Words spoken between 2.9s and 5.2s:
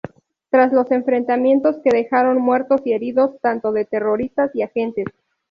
heridos tanto entre terroristas y agentes.